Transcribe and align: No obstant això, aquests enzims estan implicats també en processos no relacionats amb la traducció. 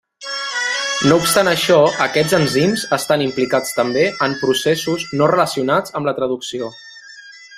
No 1.09 1.17
obstant 1.23 1.49
això, 1.51 1.75
aquests 2.05 2.37
enzims 2.37 2.85
estan 2.97 3.23
implicats 3.27 3.77
també 3.81 4.07
en 4.29 4.35
processos 4.45 5.07
no 5.21 5.31
relacionats 5.35 5.97
amb 6.01 6.11
la 6.11 6.17
traducció. 6.23 6.73